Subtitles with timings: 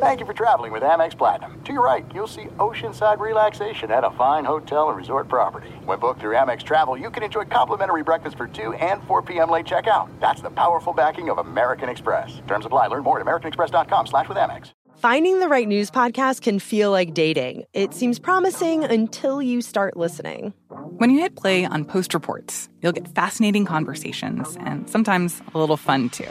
[0.00, 1.60] Thank you for traveling with Amex Platinum.
[1.64, 5.70] To your right, you'll see oceanside relaxation at a fine hotel and resort property.
[5.86, 9.50] When booked through Amex Travel, you can enjoy complimentary breakfast for 2 and 4 p.m.
[9.50, 10.08] late checkout.
[10.20, 12.40] That's the powerful backing of American Express.
[12.46, 12.86] Terms apply.
[12.86, 14.70] Learn more at americanexpress.com slash with Amex.
[14.98, 17.64] Finding the right news podcast can feel like dating.
[17.72, 20.54] It seems promising until you start listening.
[20.98, 25.76] When you hit play on Post Reports, you'll get fascinating conversations and sometimes a little
[25.76, 26.30] fun too.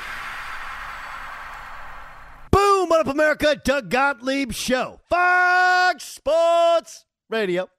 [2.91, 3.55] What up, America?
[3.55, 4.99] Doug Gottlieb Show.
[5.07, 7.69] Fox Sports Radio.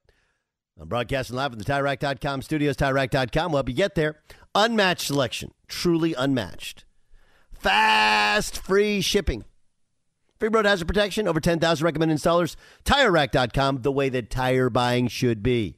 [0.81, 3.53] I'm broadcasting live from the TireRack.com studios, TireRack.com.
[3.53, 4.23] We'll help you get there.
[4.55, 5.51] Unmatched selection.
[5.69, 6.87] Truly unmatched.
[7.53, 9.45] Fast, free shipping.
[10.41, 11.29] Free road hazard protection.
[11.29, 12.57] Over 10,000 recommended installers.
[12.87, 15.77] TireRack.com, the way that tire buying should be.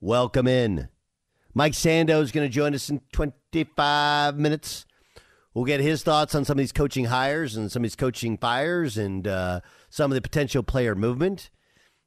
[0.00, 0.88] Welcome in.
[1.52, 4.86] Mike Sando is going to join us in 25 minutes.
[5.54, 8.38] We'll get his thoughts on some of these coaching hires and some of these coaching
[8.38, 11.50] fires and uh, some of the potential player movement.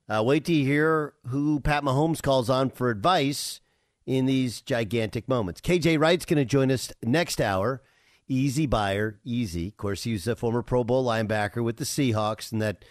[0.10, 3.62] Uh, wait to hear who Pat Mahomes calls on for advice
[4.06, 5.62] in these gigantic moments.
[5.62, 7.82] KJ Wright's going to join us next hour.
[8.28, 9.68] Easy Beyer, easy.
[9.68, 12.84] Of course, he's a former Pro Bowl linebacker with the Seahawks and that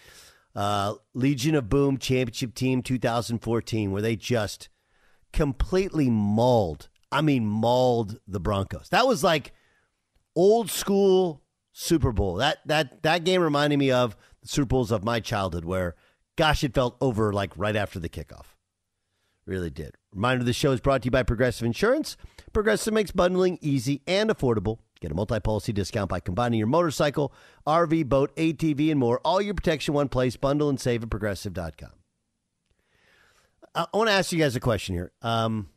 [0.55, 4.69] uh, Legion of Boom championship team 2014, where they just
[5.33, 6.89] completely mauled.
[7.11, 8.89] I mean, mauled the Broncos.
[8.91, 9.53] That was like
[10.37, 12.37] old school Super Bowl.
[12.37, 15.95] That that that game reminded me of the Super Bowls of my childhood, where
[16.37, 18.47] gosh, it felt over like right after the kickoff.
[19.47, 19.97] Really did.
[20.13, 22.17] Reminder: the show is brought to you by Progressive Insurance.
[22.53, 24.79] Progressive makes bundling easy and affordable.
[25.01, 27.33] Get a multi-policy discount by combining your motorcycle,
[27.67, 29.21] RV, boat, ATV, and more.
[29.25, 30.37] All your protection one place.
[30.37, 31.91] Bundle and save at progressive.com.
[33.75, 35.13] I want to ask you guys a question here.
[35.21, 35.69] Um,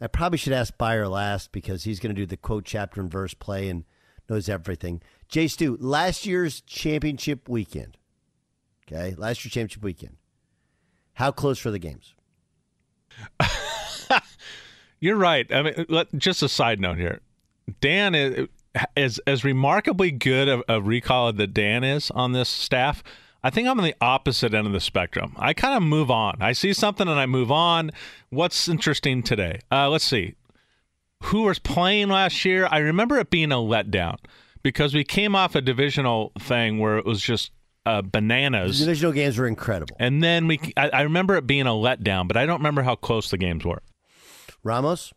[0.00, 3.10] I probably should ask Beyer last because he's going to do the quote, chapter, and
[3.10, 3.84] verse play and
[4.28, 5.00] knows everything.
[5.28, 7.96] Jay Stu, last year's championship weekend.
[8.86, 10.16] Okay, last year's championship weekend.
[11.14, 12.14] How close for the games?
[15.00, 15.50] You're right.
[15.52, 17.20] I mean, let, just a side note here.
[17.80, 18.48] Dan is
[18.96, 23.02] as as remarkably good of a recall that Dan is on this staff.
[23.46, 25.32] I think I'm on the opposite end of the spectrum.
[25.36, 26.38] I kind of move on.
[26.40, 27.92] I see something and I move on.
[28.30, 29.60] What's interesting today?
[29.70, 30.34] Uh, let's see.
[31.22, 32.66] Who was playing last year?
[32.68, 34.16] I remember it being a letdown
[34.64, 37.52] because we came off a divisional thing where it was just
[37.86, 38.80] uh, bananas.
[38.80, 39.96] The divisional games were incredible.
[40.00, 42.96] And then we, I, I remember it being a letdown, but I don't remember how
[42.96, 43.80] close the games were.
[44.64, 45.12] Ramos?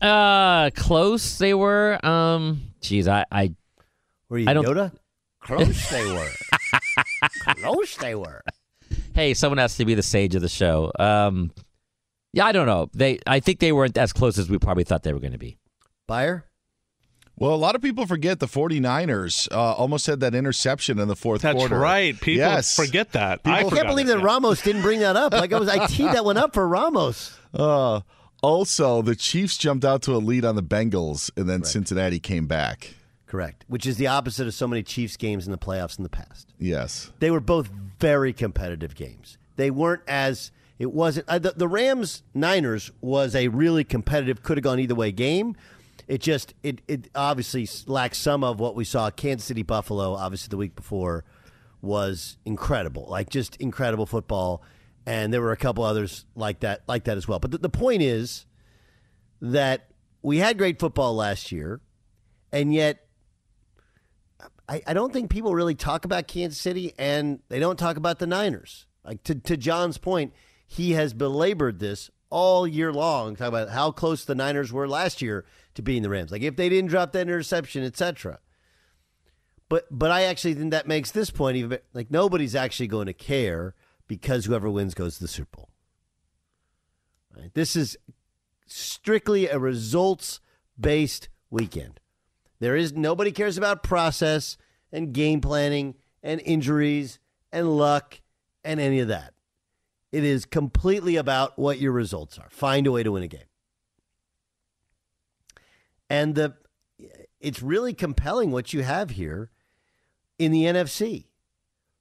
[0.00, 1.98] Uh, close they were.
[2.06, 3.52] Um, geez, I, I,
[4.28, 4.92] Were you I don't- Yoda?
[5.40, 6.28] Close they were.
[7.62, 8.42] Close they were.
[9.14, 10.92] hey, someone has to be the sage of the show.
[10.98, 11.50] Um,
[12.32, 12.88] yeah, I don't know.
[12.94, 15.38] They, I think they weren't as close as we probably thought they were going to
[15.38, 15.56] be.
[16.06, 16.44] Beyer?
[17.36, 21.14] Well, a lot of people forget the 49ers uh, almost had that interception in the
[21.14, 21.78] fourth That's quarter.
[21.78, 22.18] right.
[22.20, 22.74] People Yes.
[22.74, 23.44] forget that.
[23.44, 24.24] People- I, I can't believe it, that yeah.
[24.24, 25.32] Ramos didn't bring that up.
[25.32, 27.34] Like I was, I teed that one up for Ramos.
[27.54, 28.02] Uh,
[28.42, 32.46] also, the Chiefs jumped out to a lead on the Bengals, and then Cincinnati came
[32.46, 32.92] back.
[33.28, 33.64] Correct.
[33.68, 36.54] Which is the opposite of so many Chiefs games in the playoffs in the past.
[36.58, 37.12] Yes.
[37.20, 37.70] They were both
[38.00, 39.36] very competitive games.
[39.56, 44.56] They weren't as it wasn't uh, the, the Rams Niners was a really competitive, could
[44.56, 45.56] have gone either way game.
[46.06, 49.10] It just it it obviously lacks some of what we saw.
[49.10, 51.24] Kansas City Buffalo, obviously the week before,
[51.82, 54.62] was incredible, like just incredible football.
[55.04, 57.38] And there were a couple others like that, like that as well.
[57.38, 58.46] But the, the point is
[59.40, 59.90] that
[60.22, 61.80] we had great football last year,
[62.52, 63.07] and yet
[64.68, 68.18] I, I don't think people really talk about Kansas City and they don't talk about
[68.18, 68.86] the Niners.
[69.04, 70.34] Like to, to John's point,
[70.66, 75.22] he has belabored this all year long, talking about how close the Niners were last
[75.22, 76.30] year to beating the Rams.
[76.30, 78.40] Like if they didn't drop that interception, etc.
[79.68, 83.14] But but I actually think that makes this point even like nobody's actually going to
[83.14, 83.74] care
[84.06, 85.70] because whoever wins goes to the Super Bowl.
[87.36, 87.54] Right?
[87.54, 87.96] This is
[88.66, 90.40] strictly a results
[90.78, 92.00] based weekend.
[92.60, 94.56] There is nobody cares about process
[94.92, 97.18] and game planning and injuries
[97.52, 98.20] and luck
[98.64, 99.34] and any of that.
[100.10, 102.48] It is completely about what your results are.
[102.50, 103.40] Find a way to win a game.
[106.10, 106.54] And the
[107.40, 109.50] it's really compelling what you have here
[110.38, 111.26] in the NFC.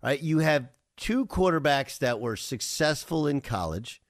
[0.02, 0.22] Right?
[0.22, 4.02] You have two quarterbacks that were successful in college.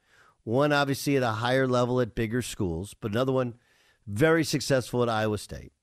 [0.43, 3.55] One obviously at a higher level at bigger schools, but another one
[4.05, 5.73] very successful at Iowa State.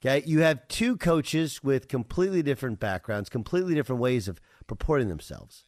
[0.00, 5.64] Okay, you have two coaches with completely different backgrounds, completely different ways of purporting themselves.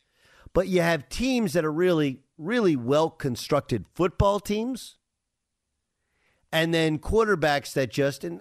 [0.52, 4.96] But you have teams that are really, really well constructed football teams.
[6.52, 8.40] And then quarterbacks that just, and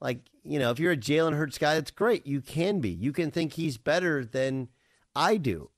[0.00, 2.26] like, you know, if you're a Jalen Hurts guy, that's great.
[2.26, 2.90] You can be.
[2.90, 4.68] You can think he's better than
[5.14, 5.70] I do.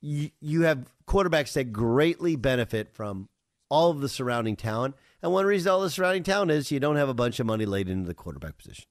[0.00, 3.28] You, you have quarterbacks that greatly benefit from
[3.68, 4.94] all of the surrounding talent.
[5.22, 7.64] And one reason all the surrounding town is you don't have a bunch of money
[7.64, 8.86] laid into the quarterback position.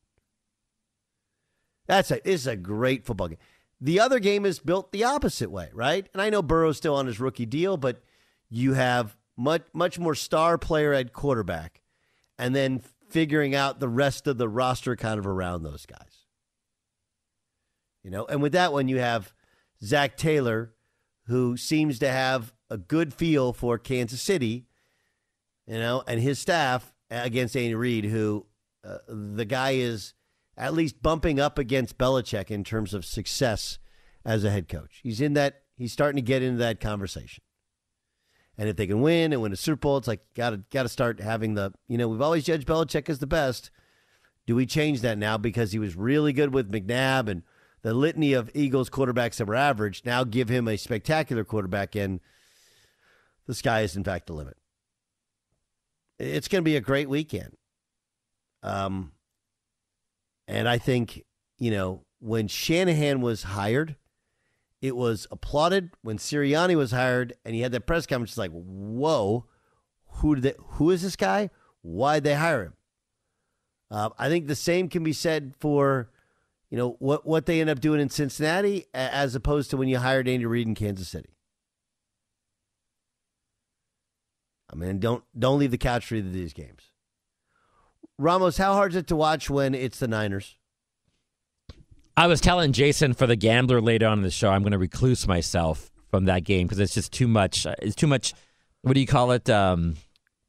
[1.88, 3.38] That's a this is a great football game.
[3.82, 6.08] The other game is built the opposite way, right?
[6.14, 8.04] And I know Burrow's still on his rookie deal, but
[8.50, 11.82] you have much much more star player at quarterback,
[12.38, 16.28] and then figuring out the rest of the roster kind of around those guys.
[18.04, 19.34] You know, and with that one you have
[19.84, 20.74] Zac Taylor,
[21.26, 24.66] who seems to have a good feel for Kansas City,
[25.72, 28.46] you know, and his staff against Andy Reid, who
[28.84, 30.14] uh, the guy is
[30.58, 33.80] at least bumping up against Belichick in terms of success
[34.26, 35.00] as a head coach.
[35.02, 35.62] He's in that.
[35.78, 37.42] He's starting to get into that conversation.
[38.58, 40.84] And if they can win and win a Super Bowl, it's like got to got
[40.84, 41.72] to start having the.
[41.88, 43.72] You know, we've always judged Belichick as the best.
[44.46, 47.44] Do we change that now because he was really good with McNabb and
[47.82, 50.02] the litany of Eagles quarterbacks that were average?
[50.04, 52.20] Now give him a spectacular quarterback, and
[53.48, 54.58] the sky is in fact the limit.
[56.22, 57.58] It's going to be a great weekend.
[58.62, 59.14] Um,
[60.48, 61.24] and I think,
[61.58, 63.96] you know, when Shanahan was hired,
[64.82, 65.92] it was applauded.
[66.04, 69.46] When Sirianni was hired and he had that press conference, like, whoa,
[70.06, 71.50] who did they, who is this guy?
[71.82, 72.74] Why'd they hire him?
[73.90, 76.12] Uh, I think the same can be said for,
[76.70, 79.98] you know, what, what they end up doing in Cincinnati as opposed to when you
[79.98, 81.30] hired Andy Reid in Kansas City.
[84.72, 86.92] I mean, don't don't leave the couch for either of these games.
[88.18, 90.58] Ramos, how hard is it to watch when it's the Niners?
[92.16, 94.78] I was telling Jason for the gambler later on in the show, I'm going to
[94.78, 97.66] recluse myself from that game because it's just too much.
[97.82, 98.34] It's too much.
[98.82, 99.50] What do you call it?
[99.50, 99.96] Um,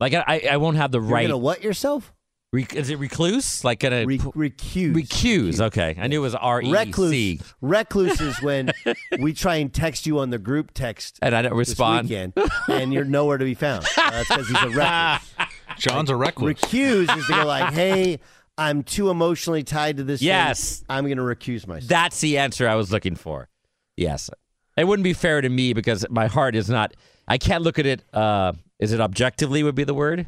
[0.00, 1.22] like I, I won't have the You're right.
[1.22, 2.12] gonna what yourself?
[2.52, 3.64] Re- is it recluse?
[3.64, 4.92] Like gonna Re- recuse.
[4.94, 5.58] recuse?
[5.60, 6.70] Okay, I knew it was R E C.
[6.72, 7.54] Recluse.
[7.62, 8.72] Recluse is when
[9.20, 12.10] we try and text you on the group text And I don't this respond.
[12.10, 12.34] weekend,
[12.68, 13.86] and you're nowhere to be found.
[13.96, 15.48] Uh, that's because he's a recluse.
[15.78, 16.58] John's a recluse.
[16.60, 18.20] Recuse is to go like, "Hey,
[18.58, 20.20] I'm too emotionally tied to this.
[20.20, 20.26] thing.
[20.28, 20.84] Yes.
[20.90, 23.48] I'm going to recuse myself." That's the answer I was looking for.
[23.96, 24.28] Yes.
[24.76, 26.92] It wouldn't be fair to me because my heart is not.
[27.26, 28.04] I can't look at it.
[28.12, 30.26] Uh, is it objectively would be the word?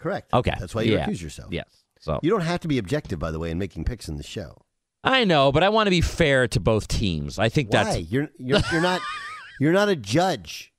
[0.00, 0.32] Correct.
[0.32, 0.54] Okay.
[0.58, 1.06] That's why you Yeah.
[1.06, 1.52] recuse yourself.
[1.52, 1.68] Yes.
[2.00, 4.22] So You don't have to be objective, by the way, in making picks in the
[4.22, 4.62] show.
[5.04, 7.38] I know, but I want to be fair to both teams.
[7.38, 7.84] I think Why?
[7.84, 9.00] that's You're you're you're not
[9.60, 10.72] you're not a judge.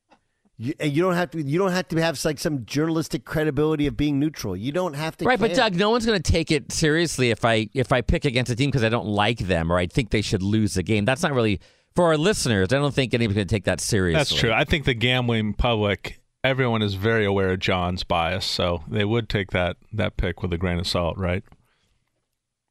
[0.58, 1.42] You, and you don't have to.
[1.42, 4.56] You don't have to have like some journalistic credibility of being neutral.
[4.56, 5.26] You don't have to.
[5.26, 5.40] right.
[5.40, 5.56] But.
[5.56, 8.56] Doug, no one's going to take it seriously if I if I pick against a
[8.56, 11.06] team because I don't like them or I think they should lose the game.
[11.06, 11.60] That's not really
[11.96, 14.18] for our listeners, I don't think anybody's going to take that seriously.
[14.18, 14.52] That's true.
[14.52, 19.30] I think the gambling public, everyone is very aware of John's bias, so they would
[19.30, 21.44] take that that pick with a grain of salt, right?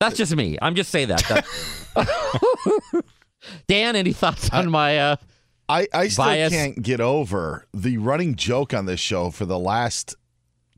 [0.00, 0.56] That's just me.
[0.62, 1.22] I'm just saying that.
[1.94, 3.04] That-
[3.66, 4.98] Dan, any thoughts on my?
[4.98, 5.16] Uh,
[5.68, 6.52] I, I still Bias.
[6.52, 10.16] can't get over the running joke on this show for the last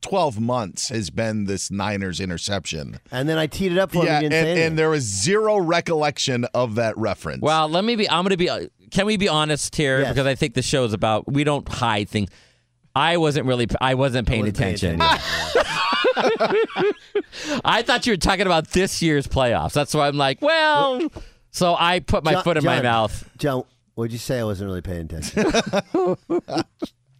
[0.02, 3.00] 12 months has been this Niners interception.
[3.10, 4.24] And then I teed it up for yeah, him.
[4.24, 4.66] and, He didn't say anything.
[4.66, 7.40] and there was zero recollection of that reference.
[7.42, 8.08] well, let me be.
[8.10, 8.50] I'm going to be.
[8.50, 10.00] uh, Can we be honest here?
[10.00, 10.10] Yes.
[10.12, 11.30] Because I think the show is about.
[11.32, 12.28] We don't hide things.
[12.94, 13.66] I wasn't really.
[13.80, 15.00] I wasn't paying wasn't paying attention.
[15.00, 15.62] attention.
[17.64, 19.72] I thought you were talking about this year's playoffs.
[19.72, 21.00] That's why I'm like, well.
[21.50, 23.28] So I put my John- foot in my mouth.
[23.38, 24.40] John, what'd you say?
[24.40, 25.44] I wasn't really paying attention.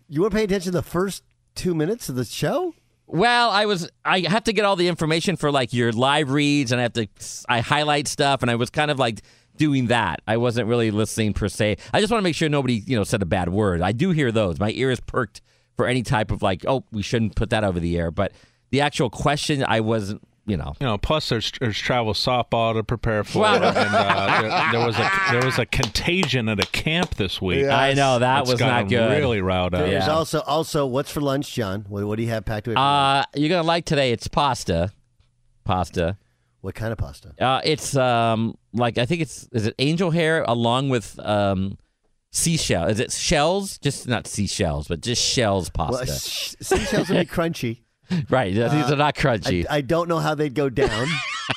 [0.09, 1.23] you weren't paying attention the first
[1.55, 2.75] two minutes of the show?
[3.07, 3.91] Well, I was.
[4.05, 6.93] I have to get all the information for like your live reads, and I have
[6.95, 7.07] to.
[7.49, 9.21] I highlight stuff, and I was kind of like
[9.57, 10.21] doing that.
[10.27, 11.77] I wasn't really listening per se.
[11.93, 13.83] I just want to make sure nobody, you know, said a bad word.
[13.83, 14.59] I do hear those.
[14.59, 15.43] My ear is perked
[15.77, 18.11] for any type of like, oh, we shouldn't put that over the air.
[18.11, 18.33] But
[18.71, 20.23] the actual question, I wasn't.
[20.45, 23.55] You know, You know, plus there's there's travel softball to prepare for, Wow.
[23.55, 27.63] and uh, there, there was a there was a contagion at a camp this week.
[27.63, 27.79] Yeah.
[27.79, 29.11] I know that It's was not him good.
[29.21, 29.83] Really riled up.
[29.83, 30.13] There's Yeah.
[30.13, 31.87] also also what's for lunch, John?
[31.89, 32.75] What, what do you have packed away?
[32.75, 33.27] For lunch?
[33.35, 34.11] uh, you're gonna like today.
[34.11, 34.91] It's pasta,
[35.65, 36.17] pasta.
[36.61, 37.35] what kind of pasta?
[37.41, 41.79] Uh, it's um like I think it's is it angel hair along with um
[42.33, 42.87] seashell.
[42.89, 43.79] Is it shells?
[43.79, 46.05] Just not seashells, but just shells pasta.
[46.07, 47.83] Well, sh- seashells would be crunchy.
[48.29, 48.53] right.
[48.53, 49.65] These are not crunchy.
[49.71, 51.07] I, I don't know how they'd go down,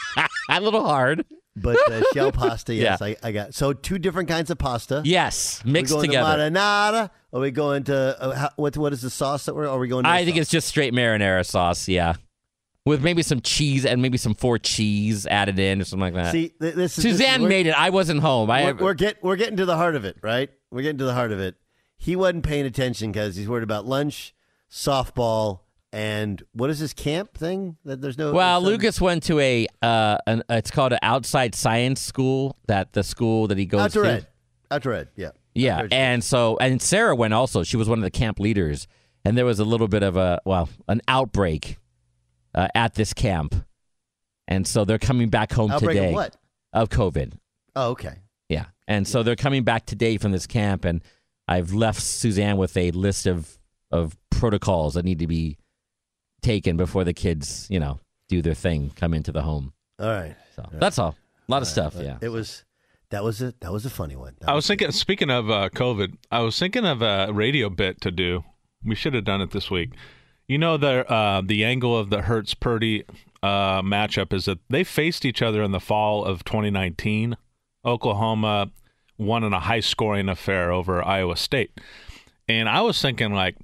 [0.50, 1.26] a little hard.
[1.56, 3.08] but uh, shell pasta, yes, Yeah.
[3.08, 3.54] I, I got.
[3.54, 5.02] So two different kinds of pasta.
[5.06, 6.38] Yes, we mixed going together.
[6.38, 7.10] To marinara?
[7.34, 8.78] Are we going to uh, how, what?
[8.78, 9.68] What is the sauce that we're?
[9.68, 10.04] Are we going?
[10.04, 11.88] To I think it's just straight marinara sauce.
[11.90, 12.14] Yeah,
[12.86, 16.32] with maybe some cheese and maybe some four cheese added in or something like that.
[16.32, 17.78] See, th- this is Suzanne this, made it.
[17.78, 18.50] I wasn't home.
[18.50, 20.50] I We're, we're get we're getting to the heart of it, right?
[20.72, 21.56] We're getting to the heart of it.
[21.98, 24.34] He wasn't paying attention because he's worried about lunch,
[24.70, 25.62] softball,
[25.94, 27.78] and what is this camp thing?
[27.86, 28.34] That there's no.
[28.34, 32.58] well, some- Lucas went to a uh, an, it's called an outside science school.
[32.68, 34.12] That the school that he goes outdoor to.
[34.12, 34.28] ed,
[34.72, 37.64] outdoor ed, yeah, Yeah, Outdoor and so and Sarah went also.
[37.64, 38.88] She was one of the camp leaders,
[39.24, 41.78] and there was a little bit of a well, an outbreak
[42.54, 43.56] uh, at this camp,
[44.50, 46.36] and so they're coming back home Outbreak today of what?
[46.74, 47.34] of COVID.
[47.78, 48.16] Oh, okay.
[48.50, 51.02] Yeah, and so they're coming back today from this camp, and
[51.48, 53.58] I've left Suzanne with a list of
[53.92, 55.58] of protocols that need to be
[56.42, 58.00] taken before the kids, you know,
[58.30, 59.74] do their thing, come into the home.
[60.00, 60.36] All right.
[60.56, 61.16] So that's all.
[61.48, 61.96] A lot of stuff.
[61.98, 62.18] Yeah.
[62.22, 62.64] It was
[63.10, 64.36] that was a that was a funny one.
[64.40, 64.92] That I was thinking.
[64.92, 68.44] Speaking of uh, COVID, I was thinking of a radio bit to do.
[68.84, 69.94] We should have done it this week.
[70.48, 73.04] You know the uh, the angle of the Hurts Purdy
[73.42, 77.38] uh, matchup is that they faced each other in the fall of 2019.
[77.86, 78.72] Oklahoma
[79.18, 81.72] won in a high scoring affair over Iowa State,
[82.48, 83.56] and I was thinking like,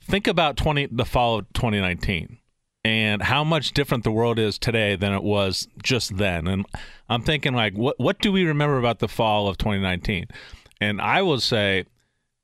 [0.00, 2.38] think about 20 the fall of 2019
[2.84, 6.46] and how much different the world is today than it was just then.
[6.46, 6.66] And
[7.08, 10.26] I'm thinking like, what what do we remember about the fall of 2019?
[10.80, 11.86] And I will say,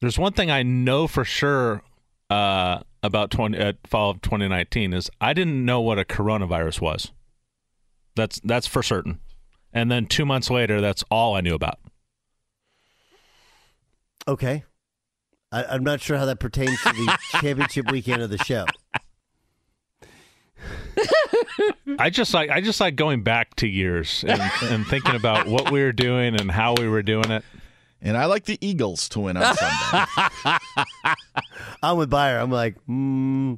[0.01, 1.83] there's one thing I know for sure
[2.31, 7.13] uh, about 20 uh, fall of 2019 is I didn't know what a coronavirus was.
[8.17, 9.21] That's that's for certain.
[9.73, 11.79] And then two months later, that's all I knew about.
[14.27, 14.65] Okay.
[15.53, 18.67] I, I'm not sure how that pertains to the championship weekend of the show.
[21.99, 25.71] I just like I just like going back to years and, and thinking about what
[25.71, 27.45] we were doing and how we were doing it.
[28.01, 30.59] and I like the Eagles to win on Sunday.
[31.83, 32.39] I'm with Beyer.
[32.39, 33.55] I'm like, hmm,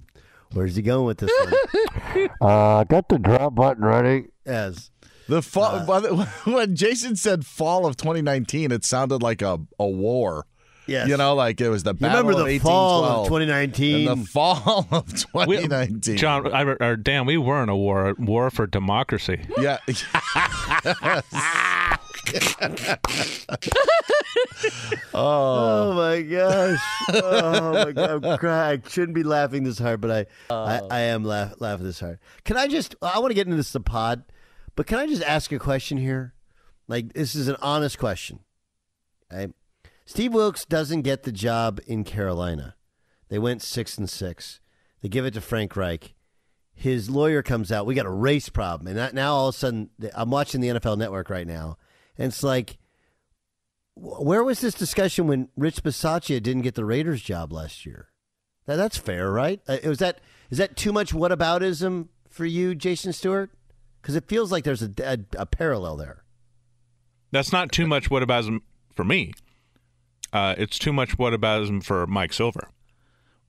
[0.52, 1.52] where's he going with this one?
[2.42, 4.26] Uh, got the drop button ready.
[4.45, 4.90] As
[5.29, 5.87] The fall, uh.
[5.87, 10.47] by the- when Jason said fall of 2019, it sounded like a, a war.
[10.87, 14.07] yes, You know, like it was the You battle remember of the fall of 2019?
[14.07, 16.17] The fall of We- 2019.
[16.17, 19.41] John, I, or Dan, we were in a war, a war for democracy.
[19.59, 19.79] Yeah.
[25.14, 25.91] Oh.
[25.93, 26.79] oh my gosh!
[27.12, 28.25] Oh my god!
[28.25, 28.83] I'm crying.
[28.85, 30.88] I shouldn't be laughing this hard, but I, I, uh.
[30.91, 32.19] I am laugh, laughing this hard.
[32.45, 32.95] Can I just?
[33.02, 34.23] I want to get into this the pod,
[34.76, 36.35] but can I just ask a question here?
[36.88, 38.41] Like this is an honest question.
[40.05, 42.76] Steve Wilks doesn't get the job in Carolina.
[43.29, 44.61] They went six and six.
[45.00, 46.14] They give it to Frank Reich.
[46.75, 47.87] His lawyer comes out.
[47.87, 50.69] We got a race problem, and that, now all of a sudden, I'm watching the
[50.69, 51.79] NFL Network right now,
[52.19, 52.79] and it's like
[53.95, 58.09] where was this discussion when Rich Bisaccia didn't get the Raiders job last year?
[58.67, 59.61] Now, that's fair, right?
[59.69, 63.50] Uh, was that is that too much whataboutism for you, Jason Stewart?
[64.03, 66.25] Because it feels like there's a, a, a parallel there.
[67.31, 68.59] That's not too much whataboutism
[68.95, 69.33] for me.
[70.33, 72.69] Uh, it's too much whataboutism for Mike Silver.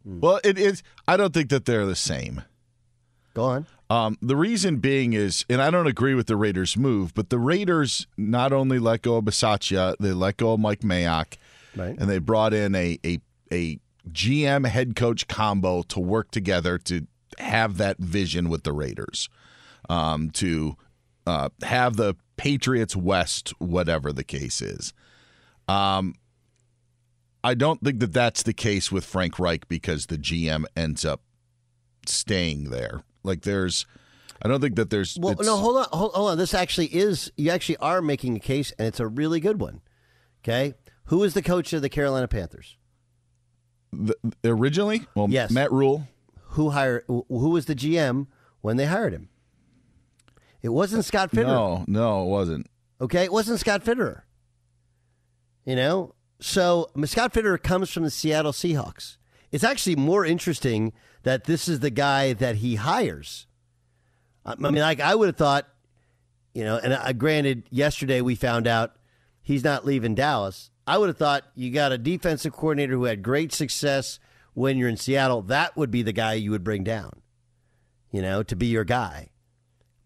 [0.05, 0.83] Well, it is.
[1.07, 2.43] I don't think that they're the same.
[3.33, 3.65] Go on.
[3.89, 7.39] Um, the reason being is, and I don't agree with the Raiders' move, but the
[7.39, 11.37] Raiders not only let go of Bisaccia, they let go of Mike Mayock,
[11.75, 11.97] Right.
[11.97, 13.19] and they brought in a a
[13.51, 13.79] a
[14.11, 17.07] GM head coach combo to work together to
[17.39, 19.29] have that vision with the Raiders,
[19.89, 20.75] um, to
[21.25, 24.93] uh, have the Patriots West, whatever the case is.
[25.67, 26.15] Um,
[27.43, 31.21] I don't think that that's the case with Frank Reich because the GM ends up
[32.05, 33.03] staying there.
[33.23, 33.85] Like there's,
[34.41, 35.17] I don't think that there's.
[35.19, 36.37] Well, no, hold on, hold, hold on.
[36.37, 39.81] This actually is you actually are making a case, and it's a really good one.
[40.43, 40.73] Okay,
[41.05, 42.77] who is the coach of the Carolina Panthers?
[43.93, 45.51] the, originally, well, Yes.
[45.51, 46.07] Matt Rhule.
[46.49, 47.03] Who hired?
[47.07, 48.27] Who was the GM
[48.61, 49.29] when they hired him?
[50.63, 51.45] It wasn't Scott Fitterer.
[51.45, 52.67] No, no, it wasn't.
[53.01, 54.21] Okay, it wasn't Scott Fitterer.
[55.65, 59.17] You know, so Scott Fitterer comes from the Seattle Seahawks.
[59.51, 60.93] It's actually more interesting
[61.23, 63.45] that this is the guy that he hires.
[64.45, 65.67] I mean, like I would have thought,
[66.53, 68.95] you know, and uh, granted, yesterday we found out
[69.41, 70.71] he's not leaving Dallas.
[70.85, 74.19] I would have thought you got a defensive coordinator who had great success
[74.53, 75.41] when you're in Seattle.
[75.43, 77.21] That would be the guy you would bring down,
[78.11, 79.29] you know, to be your guy.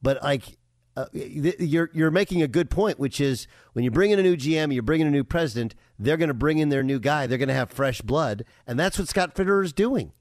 [0.01, 0.57] But like,
[0.95, 4.35] uh, you're you're making a good point, which is when you bring in a new
[4.35, 5.75] GM, you're bringing a new president.
[5.99, 7.27] They're going to bring in their new guy.
[7.27, 10.11] They're going to have fresh blood, and that's what Scott Fitterer is doing.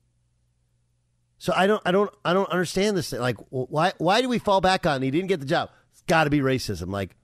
[1.39, 3.11] So I don't I don't I don't understand this.
[3.11, 3.21] thing.
[3.21, 5.71] Like, why why do we fall back on he didn't get the job?
[5.93, 6.91] It's got to be racism.
[6.91, 7.17] Like,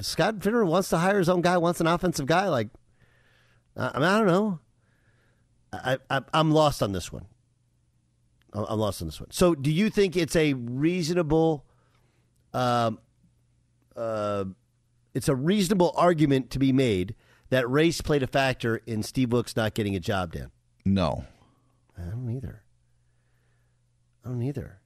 [0.00, 2.48] Scott Fitterer wants to hire his own guy, wants an offensive guy.
[2.48, 2.68] Like,
[3.76, 4.60] I I don't know.
[5.72, 7.26] I, I I'm lost on this one.
[8.52, 9.30] I'm lost on this one.
[9.30, 11.64] So, do you think it's a reasonable,
[12.52, 12.98] um,
[13.96, 14.44] uh,
[15.14, 17.14] it's a reasonable argument to be made
[17.50, 20.50] that race played a factor in Steve Wilks not getting a job, Dan?
[20.84, 21.24] No.
[21.98, 22.62] I don't either.
[24.24, 24.80] I don't either.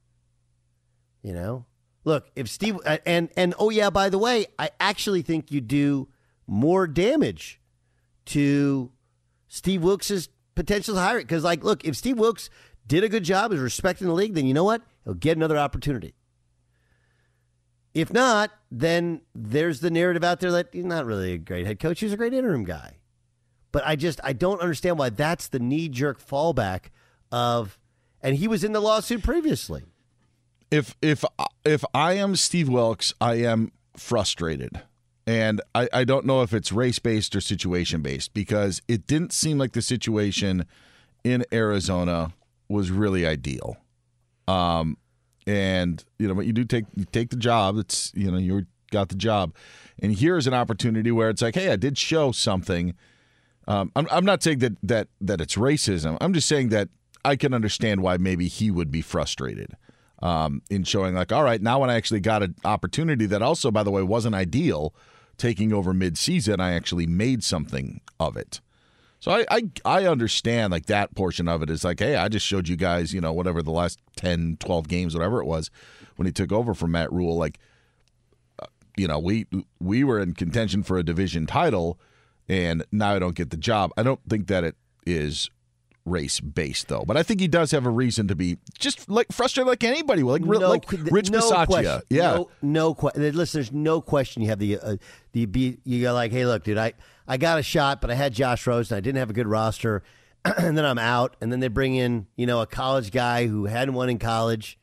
[1.22, 1.64] You know,
[2.04, 6.08] look if Steve and and oh yeah, by the way, I actually think you do
[6.46, 7.60] more damage
[8.26, 8.90] to
[9.48, 12.50] Steve Wilks's potential hiring because, like, look, if Steve Wilks
[12.86, 15.58] did a good job, is respecting the league, then you know what, he'll get another
[15.58, 16.14] opportunity.
[17.94, 21.78] If not, then there's the narrative out there that he's not really a great head
[21.78, 22.96] coach; he's a great interim guy.
[23.70, 26.86] But I just I don't understand why that's the knee jerk fallback
[27.30, 27.78] of,
[28.20, 29.84] and he was in the lawsuit previously.
[30.72, 31.24] If if
[31.64, 34.82] if I am Steve Wilks, I am frustrated.
[35.26, 39.32] And I, I don't know if it's race based or situation based because it didn't
[39.32, 40.66] seem like the situation
[41.22, 42.34] in Arizona
[42.68, 43.76] was really ideal.
[44.48, 44.96] Um,
[45.46, 47.78] and you know, but you do take you take the job.
[47.78, 49.54] It's you know you got the job,
[50.00, 52.94] and here's an opportunity where it's like, hey, I did show something.
[53.68, 56.16] Um, I'm I'm not saying that that that it's racism.
[56.20, 56.88] I'm just saying that
[57.24, 59.76] I can understand why maybe he would be frustrated
[60.22, 63.70] um, in showing like, all right, now when I actually got an opportunity that also,
[63.70, 64.94] by the way, wasn't ideal,
[65.36, 68.60] taking over mid-season, I actually made something of it.
[69.24, 72.44] So I, I I understand like that portion of it is like, hey, I just
[72.44, 75.70] showed you guys, you know, whatever the last 10, 12 games, whatever it was,
[76.16, 77.58] when he took over from Matt Rhule, like,
[78.58, 78.66] uh,
[78.98, 79.46] you know, we
[79.80, 81.98] we were in contention for a division title,
[82.50, 83.92] and now I don't get the job.
[83.96, 85.48] I don't think that it is
[86.04, 89.32] race based though, but I think he does have a reason to be just like
[89.32, 91.66] frustrated like anybody, like re- like Rich no Bisaccia.
[91.66, 92.00] question.
[92.10, 93.34] Yeah, no, no question.
[93.34, 94.42] Listen, there's no question.
[94.42, 94.96] You have the uh,
[95.32, 96.92] the be you go like, hey, look, dude, I
[97.26, 98.96] I got a shot, but I had Josh Rosen.
[98.96, 100.02] I didn't have a good roster,
[100.44, 101.36] and then I'm out.
[101.40, 104.78] And then they bring in you know a college guy who hadn't won in college,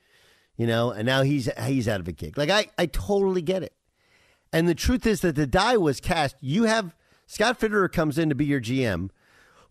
[0.58, 2.38] you know, and now he's he's out of a gig.
[2.38, 3.74] Like I I totally get it.
[4.54, 6.36] And the truth is that the die was cast.
[6.42, 9.10] You have Scott Fitterer comes in to be your GM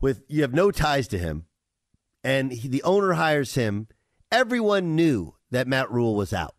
[0.00, 1.46] with you have no ties to him,
[2.24, 3.88] and he, the owner hires him.
[4.33, 6.54] Everyone knew that Matt Rhule was out.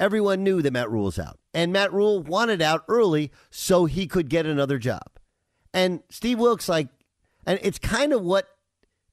[0.00, 4.06] Everyone knew that Matt Rhule was out, and Matt Rhule wanted out early so he
[4.06, 5.18] could get another job.
[5.72, 6.88] And Steve Wilks, like,
[7.46, 8.48] and it's kind of what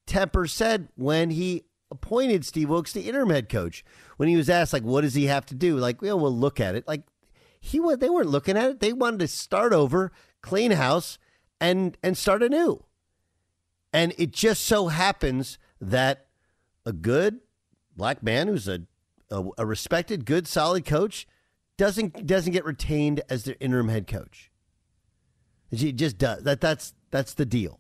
[0.08, 3.84] Tepper said when he appointed Steve Wilks the interim head coach.
[4.18, 5.78] When he was asked, like, what does he have to do?
[5.78, 6.88] Like, well, we'll look at it.
[6.88, 7.04] Like,
[7.60, 8.80] he was, they weren't looking at it.
[8.80, 11.18] They wanted to start over, clean house,
[11.60, 12.84] and and start anew.
[13.92, 16.28] And it just so happens that
[16.86, 17.40] a good
[17.96, 18.82] black man who's a,
[19.32, 21.28] a, a respected, good, solid coach
[21.78, 24.52] doesn't doesn't get retained as their interim head coach.
[25.72, 26.62] He just does that.
[26.62, 27.80] That's that's the deal.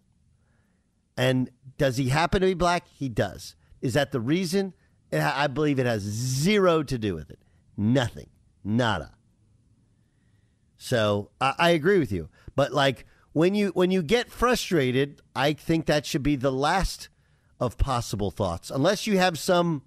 [1.18, 2.88] And does he happen to be black?
[2.88, 3.56] He does.
[3.82, 4.74] Is that the reason?
[5.14, 7.40] I believe it has zero to do with it.
[7.78, 8.28] Nothing.
[8.64, 9.14] Nada.
[10.78, 12.30] So I, I agree with you.
[12.56, 17.10] But like when you when you get frustrated, I think that should be the last
[17.60, 19.84] of possible thoughts, unless you have some,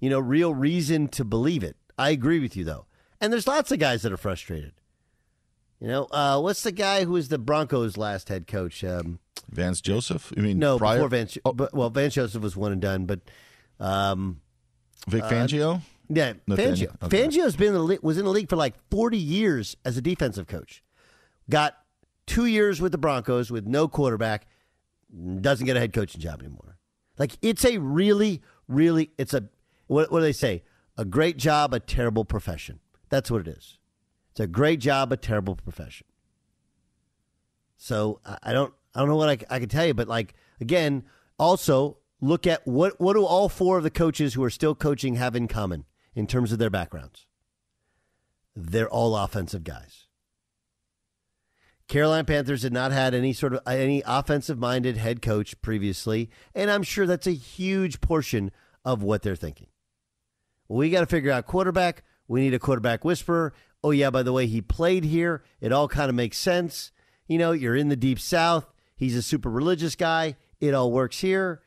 [0.00, 1.76] you know, real reason to believe it.
[1.96, 2.86] I agree with you though,
[3.24, 4.72] and there's lots of guys that are frustrated.
[5.80, 8.84] You know, uh, what's the guy who was the Broncos' last head coach?
[8.84, 9.18] Um,
[9.50, 10.30] Vance Joseph?
[10.36, 10.96] I mean, no, prior?
[10.96, 11.38] before Vance.
[11.42, 13.20] But, well, Vance Joseph was one and done, but
[13.80, 14.40] um,
[15.08, 15.80] Vic uh, Fangio?
[16.10, 17.04] yeah, Nathaniel, Fangio.
[17.04, 17.22] okay.
[17.22, 20.02] Fangio's been in the league, was in the league for like 40 years as a
[20.02, 20.82] defensive coach.
[21.48, 21.76] Got
[22.26, 24.46] two years with the Broncos with no quarterback.
[25.40, 26.76] Doesn't get a head coaching job anymore.
[27.18, 29.48] Like it's a really, really, it's a
[29.86, 30.62] what, what do they say?
[30.96, 32.80] A great job, a terrible profession.
[33.08, 33.78] That's what it is.
[34.30, 36.06] It's a great job, a terrible profession.
[37.76, 41.04] So I, don't, I don't know what I, I can tell you, but like again,
[41.38, 45.16] also look at what what do all four of the coaches who are still coaching
[45.16, 47.26] have in common in terms of their backgrounds?
[48.56, 50.06] They're all offensive guys.
[51.86, 56.70] Carolina Panthers had not had any sort of any offensive minded head coach previously, and
[56.70, 58.50] I'm sure that's a huge portion
[58.84, 59.68] of what they're thinking.
[60.68, 62.04] We got to figure out quarterback.
[62.28, 63.52] We need a quarterback whisperer.
[63.82, 65.42] Oh yeah, by the way, he played here.
[65.60, 66.90] It all kind of makes sense.
[67.26, 68.72] You know, you're in the deep south.
[68.96, 70.36] He's a super religious guy.
[70.60, 71.62] It all works here.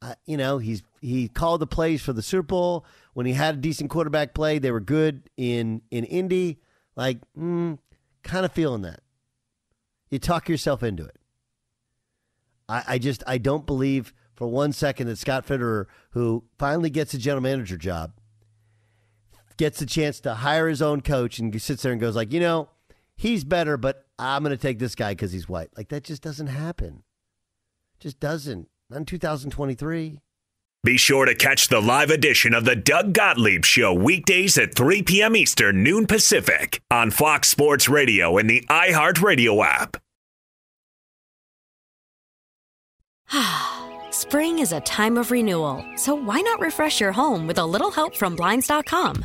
[0.00, 3.56] Uh, you know, he's he called the plays for the Super Bowl when he had
[3.56, 4.58] a decent quarterback play.
[4.58, 6.60] They were good in in Indy.
[6.96, 7.78] Like, mm,
[8.22, 9.00] kind of feeling that.
[10.10, 11.16] You talk yourself into it.
[12.68, 17.14] I, I just I don't believe for one second that Scott Fitterer, who finally gets
[17.14, 18.12] a general manager job,
[19.62, 22.40] gets a chance to hire his own coach and sits there and goes like, you
[22.40, 22.68] know,
[23.14, 25.68] he's better, but I'm going to take this guy because he's white.
[25.76, 27.04] Like that just doesn't happen.
[28.00, 28.68] Just doesn't.
[28.90, 30.18] Not in 2023.
[30.82, 35.04] Be sure to catch the live edition of the Doug Gottlieb Show weekdays at 3
[35.04, 35.36] p.m.
[35.36, 39.96] Eastern, noon Pacific on Fox Sports Radio and the iHeartRadio app.
[44.10, 47.92] Spring is a time of renewal, so why not refresh your home with a little
[47.92, 49.24] help from Blinds.com?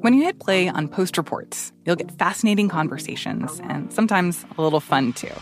[0.00, 4.78] When you hit play on Post Reports, you'll get fascinating conversations and sometimes a little
[4.78, 5.32] fun too.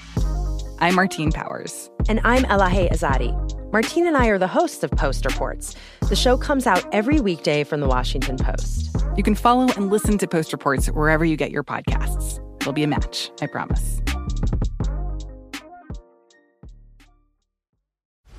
[0.78, 1.90] I'm Martine Powers.
[2.08, 3.34] And I'm Elahe Azadi.
[3.70, 5.74] Martine and I are the hosts of Post Reports.
[6.08, 8.96] The show comes out every weekday from the Washington Post.
[9.14, 12.40] You can follow and listen to Post Reports wherever you get your podcasts.
[12.58, 14.00] It'll be a match, I promise.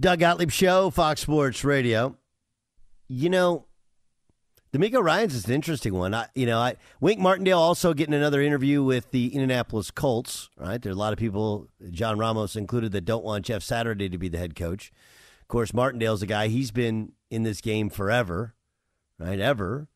[0.00, 2.16] Doug Gottlieb Show, Fox Sports Radio.
[3.06, 3.66] You know,
[4.72, 6.14] DeMeco Ryans is an interesting one.
[6.14, 10.48] I, you know, I, Wink Martindale also getting another interview with the Indianapolis Colts.
[10.56, 14.08] Right, there are a lot of people, John Ramos included, that don't want Jeff Saturday
[14.08, 14.90] to be the head coach.
[15.42, 16.48] Of course, Martindale's a guy.
[16.48, 18.54] He's been in this game forever,
[19.18, 19.38] right?
[19.38, 19.88] Ever,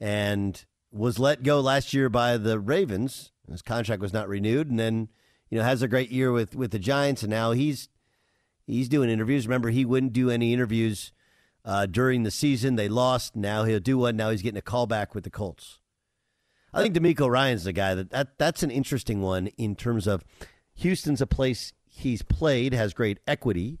[0.00, 3.32] and was let go last year by the Ravens.
[3.50, 5.10] His contract was not renewed, and then
[5.50, 7.90] you know has a great year with with the Giants, and now he's
[8.66, 9.46] he's doing interviews.
[9.46, 11.12] Remember, he wouldn't do any interviews
[11.64, 12.76] uh, during the season.
[12.76, 13.36] They lost.
[13.36, 14.16] Now he'll do one.
[14.16, 15.78] Now he's getting a call back with the Colts.
[16.74, 20.24] I think DeMeco Ryans the guy that, that that's an interesting one in terms of
[20.74, 23.78] Houston's a place he's played, has great equity,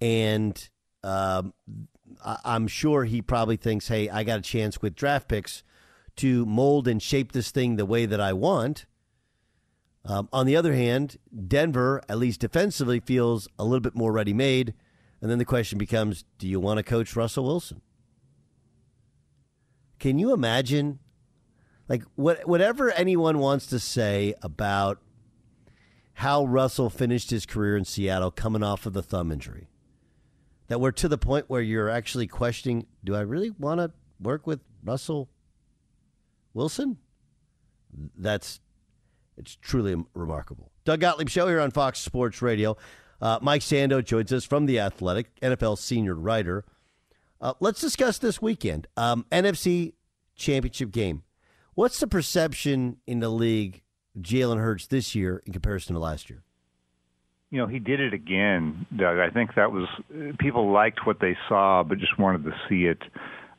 [0.00, 0.68] and
[1.02, 1.52] um,
[2.24, 5.64] I, I'm sure he probably thinks, hey, I got a chance with draft picks
[6.16, 8.86] to mold and shape this thing the way that I want.
[10.04, 14.32] Um, on the other hand, Denver, at least defensively, feels a little bit more ready
[14.32, 14.74] made.
[15.20, 17.80] And then the question becomes do you want to coach Russell Wilson?
[19.98, 20.98] Can you imagine?
[21.88, 25.00] Like, what, whatever anyone wants to say about
[26.14, 29.68] how Russell finished his career in Seattle coming off of the thumb injury,
[30.68, 34.46] that we're to the point where you're actually questioning do I really want to work
[34.46, 35.28] with Russell
[36.54, 36.98] Wilson?
[38.16, 38.60] That's
[39.36, 40.70] it's truly remarkable.
[40.84, 42.76] Doug Gottlieb Show here on Fox Sports Radio.
[43.20, 46.64] Uh, Mike Sando joins us from The Athletic, NFL senior writer.
[47.40, 48.86] Uh, let's discuss this weekend.
[48.96, 49.94] Um, NFC
[50.34, 51.22] Championship game.
[51.74, 53.82] What's the perception in the league
[54.20, 56.42] Jalen Hurts this year in comparison to last year?
[57.50, 59.18] You know, he did it again, Doug.
[59.18, 59.86] I think that was
[60.38, 62.98] people liked what they saw, but just wanted to see it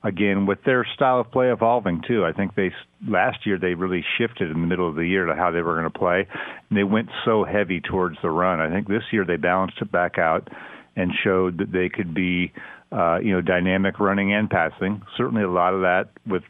[0.03, 2.25] again with their style of play evolving too.
[2.25, 2.71] I think they
[3.07, 5.73] last year they really shifted in the middle of the year to how they were
[5.73, 6.27] going to play,
[6.69, 8.59] and they went so heavy towards the run.
[8.59, 10.49] I think this year they balanced it back out
[10.95, 12.51] and showed that they could be,
[12.91, 15.01] uh, you know, dynamic running and passing.
[15.17, 16.43] Certainly a lot of that with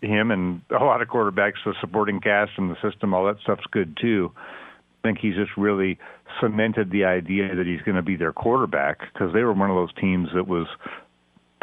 [0.00, 3.66] him and a lot of quarterbacks, the supporting cast and the system, all that stuff's
[3.70, 4.32] good too.
[5.02, 5.98] I think he's just really
[6.40, 9.76] cemented the idea that he's going to be their quarterback because they were one of
[9.76, 10.66] those teams that was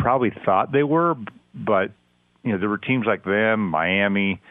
[0.04, 1.16] probably thought they were,
[1.56, 1.92] but
[2.44, 4.42] you know there were teams like them, Miami,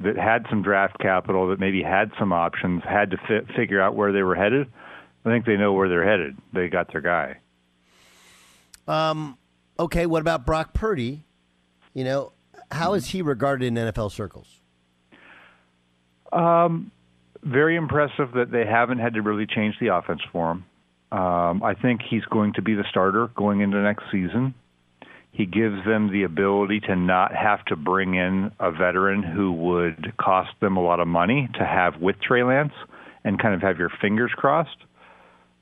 [0.00, 3.94] that had some draft capital, that maybe had some options, had to fit, figure out
[3.94, 4.66] where they were headed.
[5.24, 6.36] I think they know where they're headed.
[6.52, 7.36] They got their guy.
[8.88, 9.36] Um.
[9.78, 10.06] Okay.
[10.06, 11.24] What about Brock Purdy?
[11.94, 12.32] You know,
[12.70, 14.48] how is he regarded in NFL circles?
[16.32, 16.90] Um,
[17.42, 20.64] very impressive that they haven't had to really change the offense for him.
[21.12, 24.54] Um, I think he's going to be the starter going into next season.
[25.32, 30.12] He gives them the ability to not have to bring in a veteran who would
[30.18, 32.74] cost them a lot of money to have with Trey Lance
[33.24, 34.76] and kind of have your fingers crossed.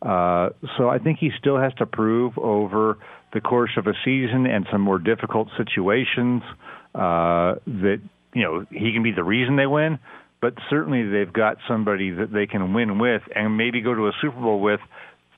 [0.02, 2.98] Uh, so I think he still has to prove over
[3.32, 6.42] the course of a season and some more difficult situations
[6.94, 8.00] uh, that
[8.34, 9.98] you know he can be the reason they win.
[10.40, 14.12] But certainly they've got somebody that they can win with and maybe go to a
[14.22, 14.80] Super Bowl with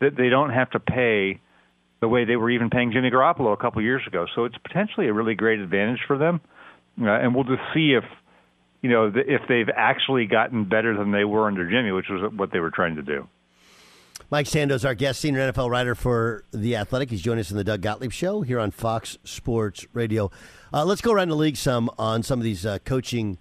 [0.01, 1.41] that they don't have to pay
[2.03, 4.27] the way they were even paying Jimmy Garoppolo a couple years ago.
[4.35, 6.41] So it's potentially a really great advantage for them,
[7.01, 8.05] uh, and we'll just see if
[8.83, 12.53] you know if they've actually gotten better than they were under Jimmy, which was what
[12.53, 13.29] they were trying to do.
[14.31, 17.11] Mike Sando's, our guest, senior NFL writer for The Athletic.
[17.11, 20.31] He's joining us in the Doug Gottlieb Show here on Fox Sports Radio.
[20.73, 23.39] Uh, let's go around the league some on some of these uh, coaching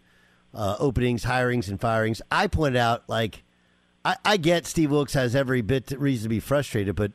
[0.53, 2.21] uh, openings, hirings, and firings.
[2.29, 3.43] I pointed out, like,
[4.03, 7.13] I, I get Steve Wilks has every bit reason to be frustrated, but,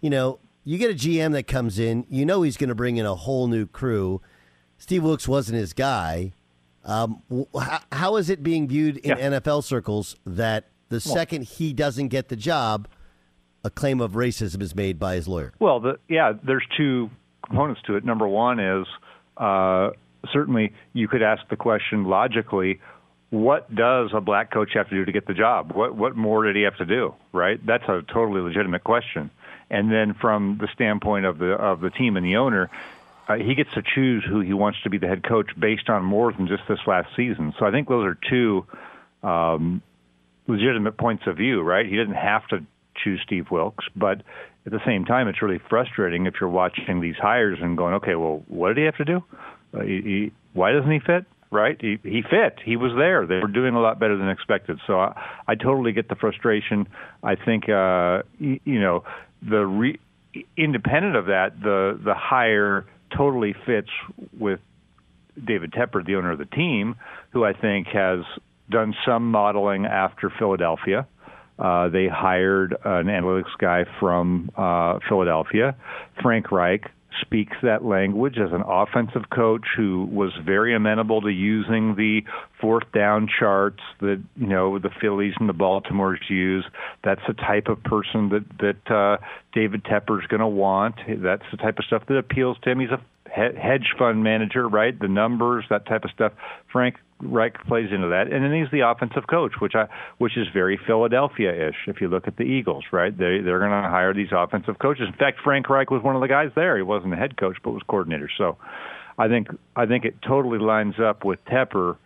[0.00, 2.98] you know, you get a GM that comes in, you know he's going to bring
[2.98, 4.20] in a whole new crew.
[4.76, 6.34] Steve Wilks wasn't his guy.
[6.84, 7.22] Um,
[7.58, 9.30] how, how is it being viewed in yeah.
[9.30, 12.86] NFL circles that the second he doesn't get the job,
[13.64, 15.54] a claim of racism is made by his lawyer?
[15.58, 17.08] Well, the, yeah, there's two
[17.46, 18.04] components to it.
[18.04, 18.86] Number one is
[19.38, 19.92] uh,
[20.30, 22.78] certainly you could ask the question logically
[23.30, 25.72] what does a black coach have to do to get the job?
[25.72, 27.14] What what more did he have to do?
[27.32, 27.58] Right?
[27.64, 29.30] That's a totally legitimate question.
[29.70, 32.70] And then from the standpoint of the of the team and the owner,
[33.28, 36.04] uh, he gets to choose who he wants to be the head coach based on
[36.04, 37.54] more than just this last season.
[37.58, 38.66] So I think those are two
[39.22, 39.82] um,
[40.46, 41.60] legitimate points of view.
[41.60, 41.84] Right?
[41.84, 42.64] He didn't have to
[43.02, 44.22] choose Steve Wilks, but
[44.66, 48.16] at the same time, it's really frustrating if you're watching these hires and going, okay,
[48.16, 49.24] well, what did he have to do?
[49.72, 51.24] Uh, he, he, why doesn't he fit?
[51.50, 51.80] Right?
[51.80, 52.58] He, he fit.
[52.62, 53.24] He was there.
[53.24, 54.78] They were doing a lot better than expected.
[54.86, 56.86] So I, I totally get the frustration.
[57.22, 59.04] I think, uh, you, you know,
[59.42, 59.98] the re,
[60.56, 63.90] independent of that, the the hire totally fits
[64.38, 64.60] with
[65.42, 66.96] David Tepper, the owner of the team,
[67.30, 68.20] who I think has
[68.70, 71.06] done some modeling after Philadelphia.
[71.58, 75.74] Uh, they hired an analytics guy from uh, Philadelphia.
[76.22, 81.94] Frank Reich speaks that language as an offensive coach who was very amenable to using
[81.96, 82.22] the
[82.60, 86.64] fourth down charts that you know the Phillies and the Baltimores use.
[87.04, 89.16] That's the type of person that that uh,
[89.52, 90.96] David Tepper's going to want.
[91.06, 92.80] That's the type of stuff that appeals to him.
[92.80, 93.00] He's a
[93.30, 94.98] hedge fund manager, right?
[94.98, 96.32] The numbers, that type of stuff.
[96.72, 100.46] Frank Reich plays into that, and then he's the offensive coach, which I which is
[100.52, 101.76] very Philadelphia-ish.
[101.86, 105.08] If you look at the Eagles, right, they they're going to hire these offensive coaches.
[105.08, 106.76] In fact, Frank Reich was one of the guys there.
[106.76, 108.30] He wasn't the head coach, but was coordinator.
[108.38, 108.56] So,
[109.18, 111.96] I think I think it totally lines up with Tepper.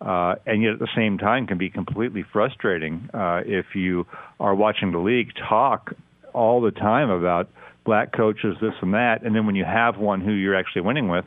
[0.00, 4.04] Uh, and yet at the same time can be completely frustrating uh, if you
[4.40, 5.92] are watching the league talk
[6.34, 7.48] all the time about
[7.84, 11.08] black coaches, this and that, and then when you have one who you're actually winning
[11.08, 11.24] with,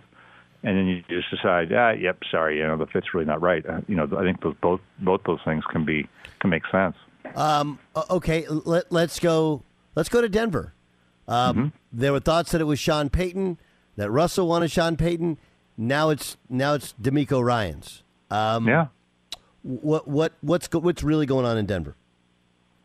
[0.65, 3.63] and then you just decide, ah, yep, sorry, you know, the fit's really not right.
[3.63, 6.07] Uh, you know, I think those, both both those things can be
[6.39, 6.95] can make sense.
[7.35, 7.77] Um,
[8.09, 9.61] okay, let, us go.
[9.93, 10.73] Let's go to Denver.
[11.27, 11.67] Um, mm-hmm.
[11.93, 13.59] There were thoughts that it was Sean Payton,
[13.95, 15.37] that Russell wanted Sean Payton.
[15.77, 18.03] Now it's now it's DeMeco Ryans.
[18.31, 18.87] Um, yeah.
[19.61, 21.95] What what what's what's really going on in Denver?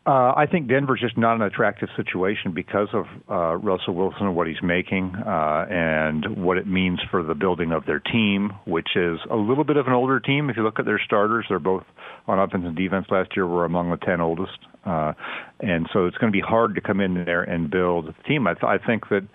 [0.03, 4.35] Uh, I think Denver's just not an attractive situation because of uh, Russell Wilson and
[4.35, 8.95] what he's making uh, and what it means for the building of their team, which
[8.95, 10.49] is a little bit of an older team.
[10.49, 11.83] If you look at their starters, they're both
[12.25, 14.57] on offense and defense last year were among the 10 oldest.
[14.83, 15.13] Uh,
[15.59, 18.47] and so it's going to be hard to come in there and build a team.
[18.47, 19.27] I, th- I think that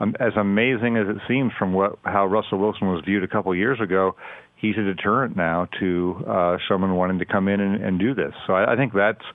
[0.00, 3.54] um, as amazing as it seems from what how Russell Wilson was viewed a couple
[3.54, 4.16] years ago,
[4.56, 8.32] he's a deterrent now to uh, someone wanting to come in and, and do this.
[8.46, 9.20] So I, I think that's–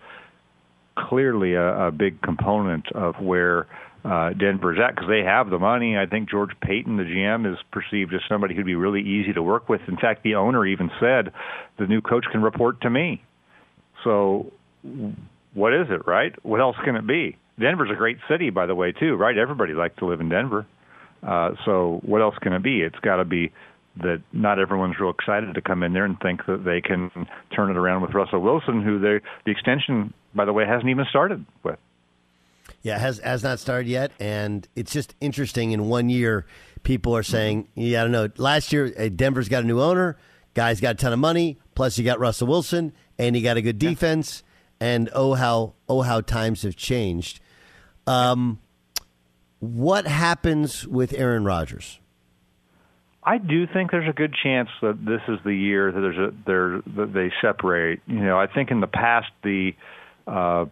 [1.08, 3.68] clearly a, a big component of where
[4.06, 5.98] uh, Denver's at because they have the money.
[5.98, 9.44] I think George Paton, the GM, is perceived as somebody who'd be really easy to
[9.44, 9.82] work with.
[9.88, 11.34] In fact, the owner even said
[11.78, 13.24] the new coach can report to me.
[14.04, 14.52] So,
[15.54, 16.34] what is it, right?
[16.46, 17.36] What else can it be?
[17.60, 19.38] Denver's a great city, by the way, too, right?
[19.38, 20.66] Everybody likes to live in Denver.
[21.22, 22.82] Uh, so, what else can it be?
[22.82, 23.52] It's got to be
[24.00, 27.12] that not everyone's real excited to come in there and think that they can
[27.56, 31.06] turn it around with Russell Wilson, who they, the extension by the way, hasn't even
[31.10, 31.80] started with.
[32.82, 35.72] Yeah, has has not started yet, and it's just interesting.
[35.72, 36.46] In one year,
[36.84, 40.18] people are saying, "Yeah, I don't know." Last year, uh, Denver's got a new owner,
[40.54, 43.62] guy's got a ton of money, plus you got Russell Wilson, and you got a
[43.62, 44.44] good defense.
[44.80, 47.42] And oh how oh how times have changed.
[48.08, 48.62] Um,
[49.60, 51.99] what happens with Aaron Rodgers?
[53.30, 56.34] I do think there's a good chance that this is the year that there's a
[56.48, 58.02] there that they separate.
[58.08, 59.74] You know, I think in the past the
[60.26, 60.66] uh,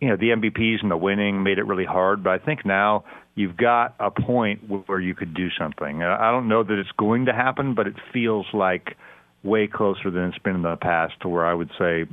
[0.00, 2.24] you know, the MVPs and the winning made it really hard.
[2.24, 3.04] But I think now
[3.36, 6.02] you've got a point where you could do something.
[6.02, 8.96] I don't know that it's going to happen, but it feels like
[9.44, 12.06] way closer than it's been in the past to where I would say,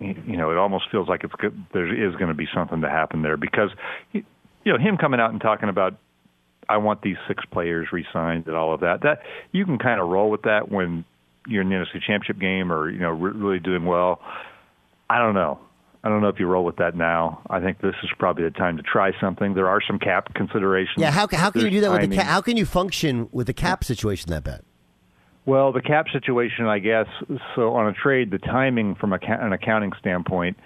[0.00, 2.90] you know, it almost feels like it's good, there is going to be something to
[2.90, 3.70] happen there because,
[4.12, 4.22] you
[4.66, 5.96] know, him coming out and talking about
[6.68, 9.02] I want these six players re-signed and all of that.
[9.02, 11.04] That you can kind of roll with that when
[11.46, 14.20] you're in the NFC Championship game or you know really doing well.
[15.10, 15.58] I don't know.
[16.04, 17.40] I don't know if you roll with that now.
[17.50, 19.54] I think this is probably the time to try something.
[19.54, 20.96] There are some cap considerations.
[20.96, 22.00] Yeah, how, how can There's you do that timing.
[22.02, 22.26] with the cap?
[22.26, 24.62] How can you function with the cap situation that bad?
[25.44, 27.06] Well, the cap situation, I guess.
[27.56, 30.56] So on a trade, the timing from a, an accounting standpoint,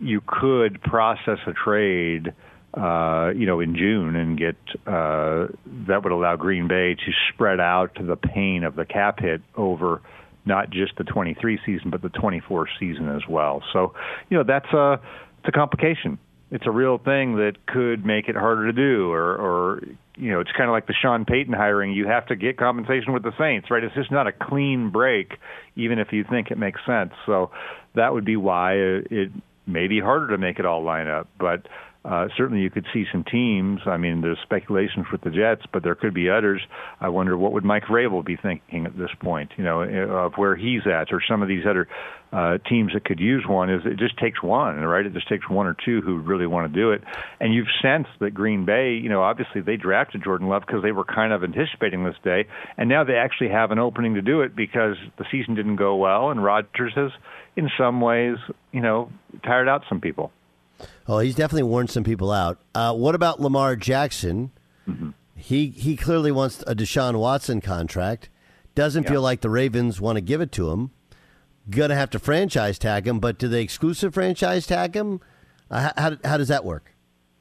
[0.00, 2.32] you could process a trade,
[2.76, 4.56] uh, you know, in June and get
[4.86, 5.46] uh,
[5.86, 10.02] that would allow Green Bay to spread out the pain of the cap hit over
[10.46, 13.62] not just the 23 season, but the 24 season as well.
[13.72, 13.94] So,
[14.28, 15.00] you know, that's a
[15.38, 16.18] it's a complication.
[16.50, 19.82] It's a real thing that could make it harder to do, or, or
[20.16, 21.92] you know, it's kind of like the Sean Payton hiring.
[21.92, 23.82] You have to get compensation with the Saints, right?
[23.82, 25.32] It's just not a clean break,
[25.74, 27.12] even if you think it makes sense.
[27.26, 27.50] So
[27.94, 29.32] that would be why it
[29.66, 31.28] may be harder to make it all line up.
[31.38, 31.66] But
[32.04, 33.80] uh, certainly, you could see some teams.
[33.86, 36.60] I mean, there's speculations with the Jets, but there could be others.
[37.00, 40.54] I wonder what would Mike Vrabel be thinking at this point, you know, of where
[40.54, 41.88] he's at, or some of these other
[42.30, 43.70] uh, teams that could use one.
[43.70, 45.06] Is it just takes one, right?
[45.06, 47.02] It just takes one or two who really want to do it.
[47.40, 50.92] And you've sensed that Green Bay, you know, obviously they drafted Jordan Love because they
[50.92, 52.46] were kind of anticipating this day,
[52.76, 55.96] and now they actually have an opening to do it because the season didn't go
[55.96, 57.12] well, and Rodgers has,
[57.56, 58.36] in some ways,
[58.72, 59.10] you know,
[59.42, 60.32] tired out some people.
[61.06, 62.58] Oh, he's definitely worn some people out.
[62.74, 64.50] Uh, what about Lamar Jackson?
[64.88, 65.10] Mm-hmm.
[65.36, 68.28] He he clearly wants a Deshaun Watson contract.
[68.74, 69.10] Doesn't Yeah.
[69.10, 70.90] feel like the Ravens want to give it to him.
[71.70, 75.20] Gonna have to franchise tag him, but do they exclusive franchise tag him?
[75.70, 76.93] Uh, how, how, how does that work?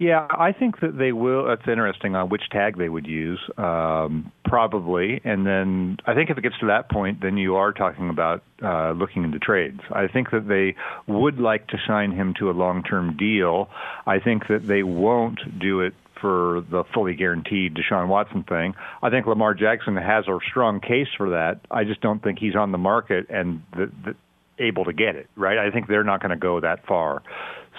[0.03, 1.47] Yeah, I think that they will.
[1.47, 5.21] That's interesting on which tag they would use, um, probably.
[5.23, 8.43] And then I think if it gets to that point, then you are talking about
[8.61, 9.79] uh, looking into trades.
[9.93, 10.75] I think that they
[11.07, 13.69] would like to sign him to a long-term deal.
[14.05, 18.75] I think that they won't do it for the fully guaranteed Deshaun Watson thing.
[19.01, 21.61] I think Lamar Jackson has a strong case for that.
[21.71, 24.15] I just don't think he's on the market and the, the,
[24.59, 25.29] able to get it.
[25.37, 25.59] Right?
[25.59, 27.23] I think they're not going to go that far.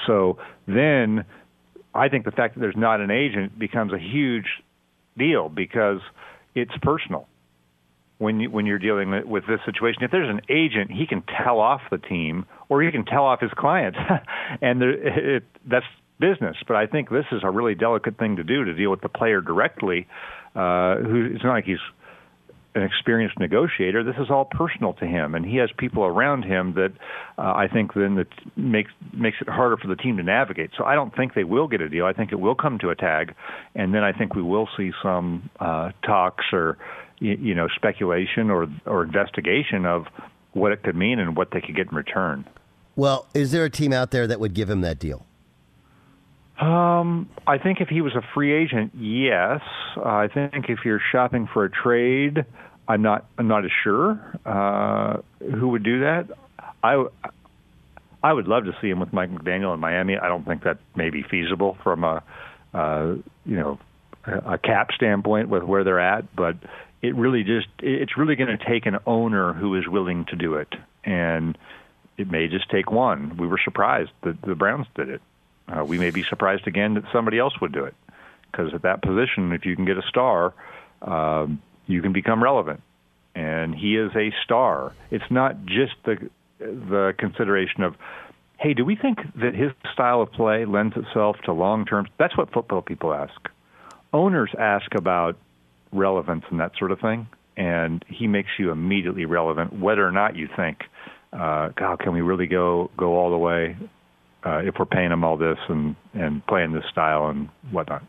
[0.07, 1.27] So then
[1.95, 4.47] I think the fact that there's not an agent becomes a huge
[5.16, 6.01] deal because
[6.55, 7.28] it's personal.
[8.18, 11.59] When you, when you're dealing with this situation, if there's an agent, he can tell
[11.59, 13.99] off the team or he can tell off his clients,
[14.62, 15.86] and there, it, that's
[16.20, 16.57] business.
[16.66, 19.09] But I think this is a really delicate thing to do to deal with the
[19.09, 20.07] player directly.
[20.55, 21.78] Uh, who it's not like he's
[22.75, 24.03] an experienced negotiator.
[24.03, 26.93] This is all personal to him, and he has people around him that
[27.39, 30.70] uh, I think then that makes makes it harder for the team to navigate.
[30.77, 32.05] So I don't think they will get a deal.
[32.07, 33.35] I think it will come to a tag,
[33.75, 36.79] and then I think we will see some uh, talks or
[37.18, 40.07] you, you know speculation or or investigation of
[40.53, 42.45] what it could mean and what they could get in return.
[42.97, 45.27] Well, is there a team out there that would give him that deal?
[46.61, 49.61] Um, I think if he was a free agent, yes.
[49.96, 52.44] Uh, I think if you're shopping for a trade,
[52.86, 53.26] I'm not.
[53.38, 56.28] I'm not as sure uh, who would do that.
[56.82, 57.05] I.
[58.22, 60.16] I would love to see him with Mike McDaniel in Miami.
[60.16, 62.22] I don't think that may be feasible from a,
[62.72, 63.78] uh, you know,
[64.24, 66.34] a cap standpoint with where they're at.
[66.34, 66.57] But
[67.02, 70.55] it really just it's really going to take an owner who is willing to do
[70.55, 70.74] it,
[71.05, 71.59] and
[72.16, 73.36] it may just take one.
[73.36, 75.20] We were surprised that the Browns did it.
[75.69, 77.95] Uh, we may be surprised again that somebody else would do it
[78.51, 80.55] because at that position, if you can get a star,
[81.03, 82.83] um, you can become relevant.
[83.35, 84.95] And he is a star.
[85.11, 87.97] It's not just the the consideration of,
[88.59, 92.07] hey, do we think that his style of play lends itself to long term?
[92.19, 93.35] That's what football people ask.
[94.12, 95.37] Owners ask about
[95.93, 100.37] relevance and that sort of thing, and he makes you immediately relevant, whether or not
[100.37, 100.85] you think,
[101.33, 103.77] uh, God, can we really go go all the way?
[104.45, 108.03] Uh, if we're paying them all this and and playing this style and whatnot.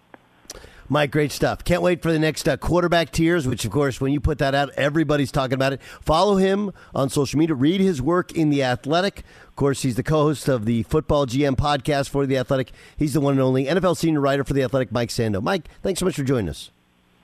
[0.88, 1.64] Mike, great stuff.
[1.64, 4.54] Can't wait for the next uh, quarterback tiers, which, of course, when you put that
[4.54, 5.82] out, everybody's talking about it.
[5.82, 7.56] Follow him on social media.
[7.56, 9.24] Read his work in The Athletic.
[9.48, 12.72] Of course, he's the co host of the Football GM podcast for The Athletic.
[12.98, 15.42] He's the one and only NFL senior writer for The Athletic, Mike Sando.
[15.42, 16.70] Mike, thanks so much for joining us.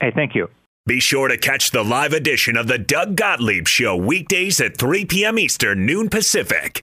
[0.00, 0.48] Hey, thank you.
[0.84, 5.04] Be sure to catch the live edition of the Doug Gottlieb Show weekdays at 3
[5.04, 5.38] p.m.
[5.38, 6.82] Eastern, noon Pacific.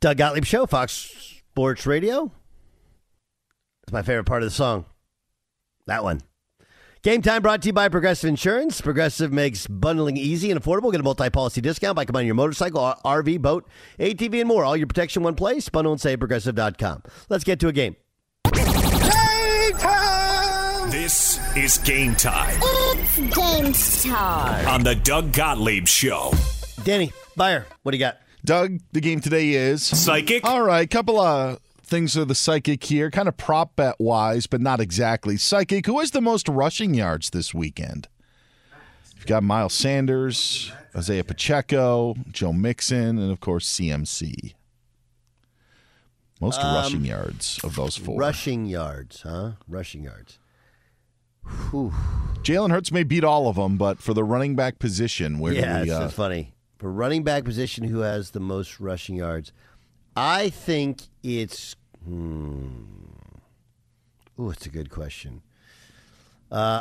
[0.00, 0.92] Doug Gottlieb Show, Fox
[1.52, 2.32] Sports Radio.
[3.82, 4.86] That's my favorite part of the song.
[5.86, 6.20] That one.
[7.02, 8.80] Game time brought to you by Progressive Insurance.
[8.80, 10.90] Progressive makes bundling easy and affordable.
[10.92, 13.66] Get a multi policy discount by combining your motorcycle, RV, boat,
[13.98, 14.64] ATV, and more.
[14.64, 15.68] All your protection in one place.
[15.70, 17.02] Bundle and save progressive.com.
[17.30, 17.96] Let's get to a game.
[18.52, 20.90] Game time!
[20.90, 23.72] This is game time It's game
[24.12, 24.68] time.
[24.68, 26.32] on the Doug Gottlieb Show.
[26.84, 28.18] Danny, Beyer, what do you got?
[28.44, 30.44] Doug, the game today is Psychic.
[30.44, 34.60] All right, couple of things for the psychic here, kind of prop bet wise, but
[34.60, 35.36] not exactly.
[35.36, 38.08] Psychic, who has the most rushing yards this weekend?
[39.16, 44.54] You've got Miles Sanders, Isaiah Pacheco, Joe Mixon, and of course CMC.
[46.40, 48.18] Most Um, rushing yards of those four.
[48.18, 49.52] Rushing yards, huh?
[49.68, 50.38] Rushing yards.
[51.70, 51.92] Whew.
[52.42, 55.78] Jalen Hurts may beat all of them, but for the running back position, where yeah,
[55.78, 55.94] do it's, we?
[55.94, 56.54] Uh, it's funny.
[56.80, 59.52] For running back position, who has the most rushing yards?
[60.16, 61.76] I think it's.
[62.02, 62.84] Hmm.
[64.38, 65.42] Ooh, it's a good question.
[66.50, 66.80] Uh,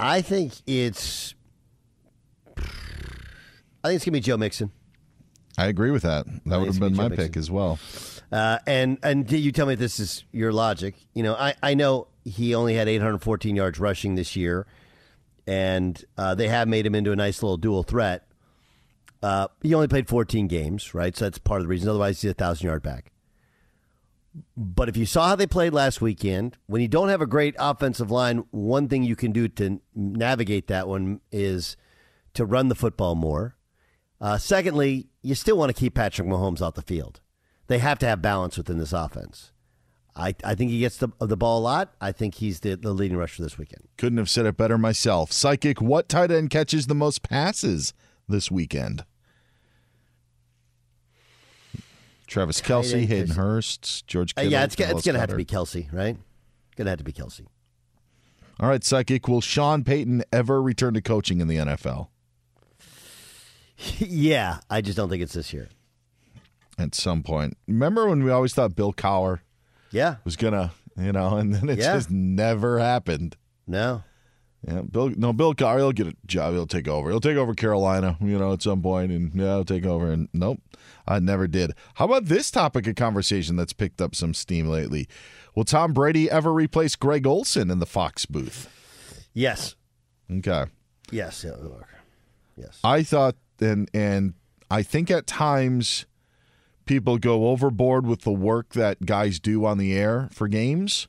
[0.00, 1.36] I think it's.
[2.56, 2.62] I
[3.84, 4.72] think it's gonna be Joe Mixon.
[5.56, 6.26] I agree with that.
[6.46, 7.78] That would have been gonna my be Joe pick as well.
[8.32, 10.96] Uh, and and you tell me this is your logic.
[11.14, 14.66] You know, I, I know he only had 814 yards rushing this year,
[15.46, 18.26] and uh, they have made him into a nice little dual threat.
[19.22, 21.16] Uh, he only played 14 games, right?
[21.16, 21.88] So that's part of the reason.
[21.88, 23.12] Otherwise, he's a thousand yard back.
[24.56, 27.54] But if you saw how they played last weekend, when you don't have a great
[27.58, 31.76] offensive line, one thing you can do to navigate that one is
[32.34, 33.56] to run the football more.
[34.20, 37.20] Uh, secondly, you still want to keep Patrick Mahomes off the field.
[37.66, 39.52] They have to have balance within this offense.
[40.14, 41.94] I, I think he gets the, the ball a lot.
[42.00, 43.88] I think he's the, the leading rusher this weekend.
[43.96, 45.32] Couldn't have said it better myself.
[45.32, 47.94] Psychic, what tight end catches the most passes
[48.28, 49.04] this weekend?
[52.30, 55.44] Travis Kelce, Hayden Hurst, George Uh, yeah, it's, go- it's going to have to be
[55.44, 56.16] Kelce, right?
[56.76, 57.44] Going to have to be Kelce.
[58.60, 62.06] All right, Psychic, will Sean Payton ever return to coaching in the NFL?
[63.98, 65.68] yeah, I just don't think it's this year.
[66.78, 67.56] At some point.
[67.66, 69.40] Remember when we always thought Bill Cowher
[69.90, 70.16] Yeah.
[70.24, 71.94] was going to, you know, and then it Yeah.
[71.94, 73.36] just never happened.
[73.66, 74.02] No.
[74.66, 75.10] Yeah, Bill.
[75.16, 75.78] No, Bill Cowher.
[75.78, 76.52] He'll get a job.
[76.52, 77.08] He'll take over.
[77.10, 78.16] He'll take over Carolina.
[78.20, 80.10] You know, at some point, and yeah, he'll take over.
[80.10, 80.60] And nope,
[81.08, 81.72] I never did.
[81.94, 85.08] How about this topic of conversation that's picked up some steam lately?
[85.54, 88.68] Will Tom Brady ever replace Greg Olsen in the Fox booth?
[89.32, 89.76] Yes.
[90.30, 90.66] Okay.
[91.10, 91.44] Yes.
[91.44, 91.54] yeah.
[92.56, 92.78] Yes.
[92.84, 94.34] I thought, and and
[94.70, 96.04] I think at times
[96.84, 101.08] people go overboard with the work that guys do on the air for games.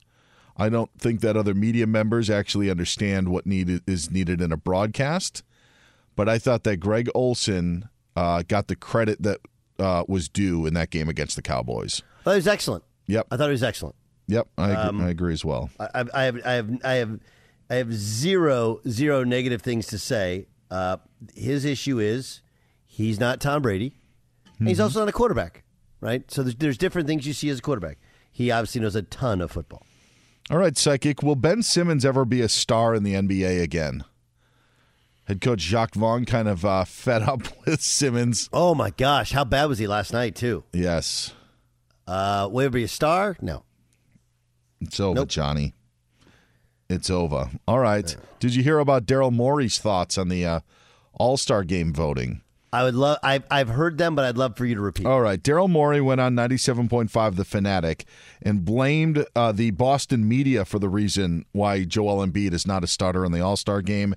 [0.61, 4.57] I don't think that other media members actually understand what needed is needed in a
[4.57, 5.43] broadcast.
[6.15, 9.39] But I thought that Greg Olsen uh, got the credit that
[9.79, 12.03] uh, was due in that game against the Cowboys.
[12.19, 12.83] I thought was excellent.
[13.07, 13.27] Yep.
[13.31, 13.95] I thought it was excellent.
[14.27, 15.71] Yep, I agree, Um, I agree as well.
[15.79, 17.19] I, I, have, I have, I have,
[17.69, 20.45] I have zero, zero negative things to say.
[20.69, 20.97] Uh,
[21.35, 22.41] his issue is
[22.85, 23.95] he's not Tom Brady.
[24.59, 25.63] And he's also not a quarterback,
[26.01, 26.29] right?
[26.29, 27.97] So there's, there's different things you see as a quarterback.
[28.31, 29.83] He obviously knows a ton of football.
[30.49, 31.23] All right, psychic.
[31.23, 34.03] Will Ben Simmons ever be a star in the NBA again?
[35.25, 38.49] Head coach Jacque Vaughn kind of uh, fed up with Simmons.
[38.51, 40.63] Oh my gosh, how bad was he last night too?
[40.73, 41.33] Yes,
[42.07, 43.37] Uh, will he be a star?
[43.41, 43.63] No.
[44.81, 45.73] it's over, Johnny.
[46.89, 47.49] It's over.
[47.67, 48.13] All right.
[48.41, 50.59] Did you hear about Daryl Morey's thoughts on the uh,
[51.13, 52.41] All Star Game voting?
[52.73, 53.17] I would love.
[53.21, 55.05] I've I've heard them, but I'd love for you to repeat.
[55.05, 55.41] All right.
[55.41, 58.05] Daryl Morey went on 97.5 The Fanatic
[58.41, 62.87] and blamed uh, the Boston media for the reason why Joel Embiid is not a
[62.87, 64.15] starter in the All Star game.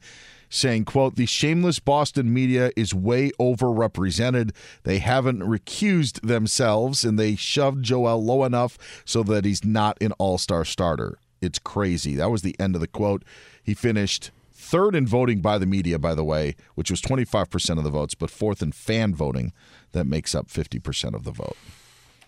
[0.49, 4.53] saying, quote, the shameless Boston media is way overrepresented.
[4.85, 10.13] They haven't recused themselves and they shoved Joel low enough so that he's not an
[10.13, 11.19] all-star starter.
[11.41, 12.15] It's crazy.
[12.15, 13.25] That was the end of the quote.
[13.65, 14.31] He finished
[14.65, 18.15] third in voting by the media, by the way, which was 25% of the votes,
[18.15, 19.53] but fourth in fan voting.
[19.93, 21.57] That makes up 50% of the vote.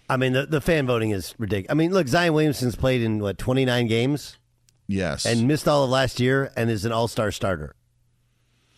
[0.09, 1.72] I mean, the, the fan voting is ridiculous.
[1.72, 4.37] I mean, look, Zion Williamson's played in, what, 29 games?
[4.87, 5.26] Yes.
[5.26, 7.74] And missed all of last year and is an all star starter.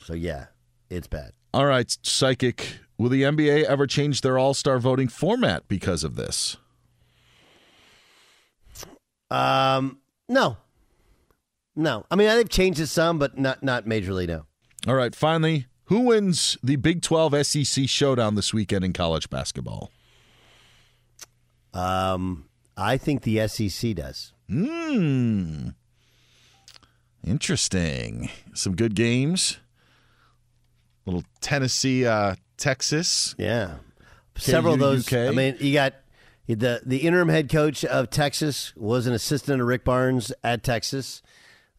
[0.00, 0.46] So, yeah,
[0.88, 1.32] it's bad.
[1.52, 2.78] All right, psychic.
[2.96, 6.56] Will the NBA ever change their all star voting format because of this?
[9.30, 9.98] Um,
[10.28, 10.56] no.
[11.78, 12.04] No.
[12.10, 14.46] I mean, they've changed it some, but not, not majorly, no.
[14.88, 19.92] All right, finally, who wins the Big 12 SEC showdown this weekend in college basketball?
[21.72, 24.32] Um, I think the SEC does.
[24.48, 25.68] Hmm.
[27.24, 28.28] Interesting.
[28.54, 29.58] Some good games.
[31.06, 33.36] Little Tennessee, uh, Texas.
[33.38, 33.76] Yeah.
[34.36, 35.06] Several of those.
[35.06, 35.28] UK.
[35.28, 35.94] I mean, you got
[36.48, 41.22] the the interim head coach of Texas was an assistant to Rick Barnes at Texas.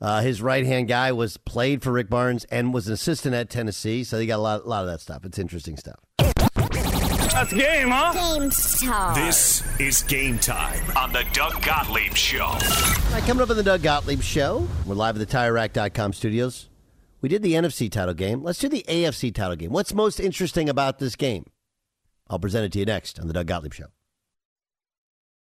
[0.02, 3.50] Uh, his right hand guy was played for Rick Barnes and was an assistant at
[3.50, 4.04] Tennessee.
[4.04, 5.26] So you got a lot, a lot of that stuff.
[5.26, 6.00] It's interesting stuff.
[6.18, 8.38] That's game, huh?
[8.40, 9.26] Game time.
[9.26, 12.44] This is game time on the Doug Gottlieb Show.
[12.44, 12.60] All
[13.12, 16.70] right, coming up on the Doug Gottlieb Show, we're live at the TireRack.com studios.
[17.22, 18.42] We did the NFC title game.
[18.42, 19.72] Let's do the AFC title game.
[19.72, 21.46] What's most interesting about this game?
[22.30, 23.88] I'll present it to you next on the Doug Gottlieb Show.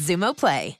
[0.00, 0.79] Xumo Play.